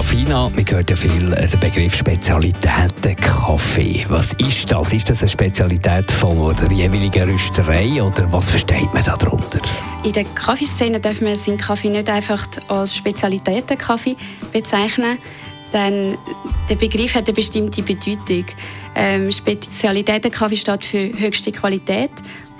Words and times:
Serafina, 0.00 0.48
man 0.48 0.64
hört 0.70 0.88
ja 0.88 0.96
viel 0.96 1.30
äh, 1.34 1.46
den 1.46 1.60
Begriff 1.60 1.94
Spezialitäten 1.94 3.16
Kaffee. 3.16 4.06
Was 4.08 4.32
ist 4.38 4.72
das? 4.72 4.94
Ist 4.94 5.10
das 5.10 5.20
eine 5.20 5.28
Spezialität 5.28 6.10
von 6.10 6.56
der 6.56 6.72
jeweiligen 6.72 7.30
Rösterei 7.30 8.02
oder 8.02 8.32
was 8.32 8.48
versteht 8.48 8.92
man 8.94 9.04
darunter? 9.04 9.60
In 10.02 10.12
der 10.14 10.24
Kaffeeszene 10.24 10.98
darf 11.00 11.20
man 11.20 11.34
seinen 11.34 11.58
Kaffee 11.58 11.90
nicht 11.90 12.08
einfach 12.08 12.46
als 12.68 12.96
Spezialitätenkaffee 12.96 14.16
bezeichnen, 14.54 15.18
denn 15.74 16.16
der 16.70 16.76
Begriff 16.76 17.14
hat 17.14 17.26
eine 17.26 17.34
bestimmte 17.34 17.82
Bedeutung. 17.82 18.46
Ähm, 18.94 19.30
Spezialitätenkaffee 19.30 20.56
steht 20.56 20.82
für 20.82 21.12
höchste 21.18 21.52
Qualität 21.52 22.10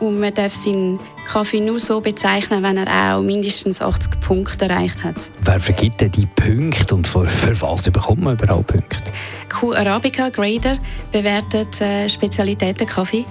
und 0.00 0.20
man 0.20 0.32
darf 0.34 0.54
seinen 0.54 0.98
Kaffee 1.26 1.60
nur 1.60 1.80
so 1.80 2.00
bezeichnen, 2.00 2.62
wenn 2.62 2.76
er 2.76 3.16
auch 3.16 3.22
mindestens 3.22 3.80
80 3.80 4.20
Punkte 4.20 4.68
erreicht 4.68 5.02
hat. 5.02 5.30
Wer 5.42 5.58
vergibt 5.58 6.00
denn 6.00 6.10
die 6.10 6.26
Punkte 6.26 6.94
und 6.94 7.06
für, 7.06 7.26
für 7.26 7.60
was 7.60 7.90
bekommt 7.90 8.22
man 8.22 8.34
überhaupt 8.34 8.68
Punkte? 8.68 9.10
Q 9.48 9.72
Arabica 9.72 10.28
Grader 10.28 10.78
bewertet 11.12 11.80
äh, 11.80 12.08
Spezialitätenkaffee. 12.08 13.24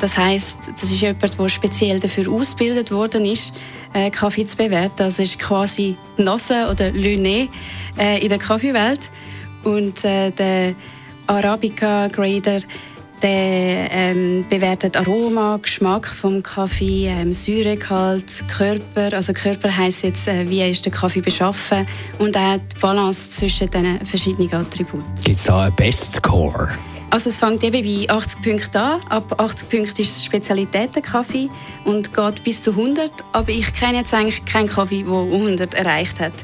Das 0.00 0.16
heißt, 0.16 0.58
das 0.74 0.84
ist 0.84 1.00
jemand, 1.00 1.38
der 1.38 1.48
speziell 1.48 1.98
dafür 1.98 2.30
ausgebildet 2.30 2.92
worden 2.92 3.24
ist, 3.24 3.54
äh, 3.94 4.10
Kaffee 4.10 4.44
zu 4.44 4.56
bewerten. 4.56 5.02
Also 5.02 5.22
ist 5.22 5.38
quasi 5.38 5.96
Nase 6.18 6.68
oder 6.70 6.90
Le 6.90 7.16
Nez 7.16 7.48
äh, 7.98 8.22
in 8.22 8.28
der 8.28 8.38
Kaffeewelt. 8.38 9.10
Und 9.64 10.04
äh, 10.04 10.30
der 10.30 10.74
Arabica 11.26 12.08
Grader 12.08 12.60
der 13.22 13.90
ähm, 13.90 14.44
bewertet 14.48 14.96
Aroma, 14.96 15.58
Geschmack 15.60 16.06
vom 16.06 16.42
Kaffee, 16.42 17.06
ähm, 17.06 17.32
Säuregehalt, 17.32 18.44
Körper. 18.48 19.16
Also 19.16 19.32
Körper 19.32 19.74
heißt 19.74 20.04
jetzt, 20.04 20.28
äh, 20.28 20.48
wie 20.48 20.62
ist 20.62 20.84
der 20.84 20.92
Kaffee 20.92 21.20
beschaffen 21.20 21.86
und 22.18 22.36
auch 22.36 22.56
die 22.56 22.80
Balance 22.80 23.30
zwischen 23.30 23.70
den 23.70 24.04
verschiedenen 24.04 24.52
Attributen. 24.52 25.04
Gibt 25.24 25.36
es 25.36 25.44
da 25.44 25.62
einen 25.62 25.76
Best 25.76 26.14
Score? 26.14 26.70
Also 27.10 27.30
es 27.30 27.38
fängt 27.38 27.62
eben 27.62 27.82
bei 27.84 28.12
80 28.12 28.42
Punkten 28.42 28.76
an. 28.76 29.00
Ab 29.08 29.40
80 29.40 29.70
Punkten 29.70 30.00
ist 30.02 30.16
es 30.16 30.24
Spezialitätenkaffee 30.24 31.48
und 31.84 32.12
geht 32.12 32.44
bis 32.44 32.62
zu 32.62 32.72
100. 32.72 33.10
Aber 33.32 33.48
ich 33.48 33.72
kenne 33.74 33.98
jetzt 33.98 34.12
eigentlich 34.12 34.44
keinen 34.44 34.68
Kaffee, 34.68 35.04
der 35.04 35.12
100 35.12 35.74
erreicht 35.74 36.20
hat. 36.20 36.34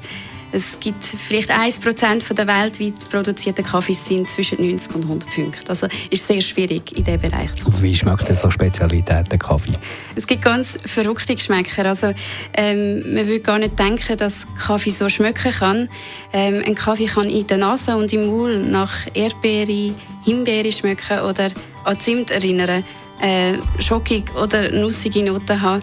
Es 0.54 0.78
gibt 0.78 1.02
vielleicht 1.02 1.50
1% 1.50 2.34
der 2.34 2.46
weltweit 2.46 3.10
produzierten 3.10 3.64
Kaffees 3.64 4.04
sind 4.04 4.28
zwischen 4.28 4.60
90 4.60 4.94
und 4.94 5.04
100 5.04 5.30
Punkten. 5.30 5.68
Also 5.68 5.86
ist 6.10 6.26
sehr 6.26 6.42
schwierig 6.42 6.92
in 6.94 7.04
diesem 7.04 7.20
Bereich 7.20 7.54
zu 7.54 7.64
kommen. 7.64 7.82
Wie 7.82 7.94
schmeckt 7.94 8.28
denn 8.28 8.36
so 8.36 8.50
Spezialitäten 8.50 9.38
Kaffee? 9.38 9.72
Es 10.14 10.26
gibt 10.26 10.42
ganz 10.42 10.76
verrückte 10.84 11.34
Geschmäcker. 11.34 11.86
Also, 11.86 12.12
ähm, 12.52 13.14
man 13.14 13.26
würde 13.26 13.40
gar 13.40 13.58
nicht 13.58 13.78
denken, 13.78 14.16
dass 14.18 14.46
Kaffee 14.58 14.90
so 14.90 15.08
schmecken 15.08 15.52
kann. 15.52 15.88
Ähm, 16.34 16.62
ein 16.66 16.74
Kaffee 16.74 17.06
kann 17.06 17.30
in 17.30 17.46
der 17.46 17.56
Nase 17.56 17.96
und 17.96 18.12
im 18.12 18.26
Maul 18.26 18.58
nach 18.58 18.92
Erdbeere, 19.14 19.94
Himbeere 20.24 20.70
schmecken 20.70 21.20
oder 21.20 21.50
an 21.84 21.98
Zimt 21.98 22.30
erinnern, 22.30 22.84
äh, 23.22 23.54
schockig 23.78 24.34
oder 24.34 24.70
nussige 24.70 25.22
Noten 25.22 25.62
haben. 25.62 25.82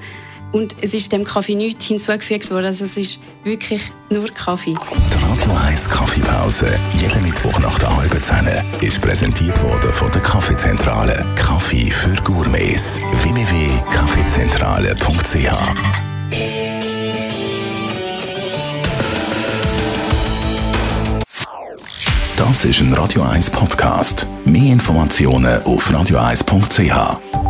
Und 0.51 0.75
es 0.81 0.93
ist 0.93 1.11
dem 1.11 1.23
Kaffee 1.23 1.55
nichts 1.55 1.85
hinzugefügt 1.85 2.49
worden. 2.49 2.65
Also 2.65 2.85
es 2.85 2.97
ist 2.97 3.19
wirklich 3.43 3.81
nur 4.09 4.27
Kaffee. 4.29 4.73
Die 4.73 5.23
Radio 5.23 5.51
1 5.67 5.87
Kaffeepause, 5.89 6.73
jeden 6.99 7.21
Mittwoch 7.23 7.59
nach 7.59 7.77
der 7.77 7.95
halben 7.95 8.19
Zehn, 8.21 8.47
ist 8.81 8.99
präsentiert 9.01 9.61
worden 9.61 9.91
von 9.91 10.09
der 10.11 10.21
Kaffeezentrale. 10.21 11.23
Kaffee 11.35 11.91
für 11.91 12.15
Gourmets. 12.23 12.99
www.kaffeezentrale.ch 13.21 16.09
Das 22.39 22.65
ist 22.65 22.79
ein 22.79 22.93
Radio 22.93 23.23
1 23.23 23.51
Podcast. 23.51 24.25
Mehr 24.45 24.71
Informationen 24.71 25.61
auf 25.63 25.91
radio1.ch. 25.91 27.48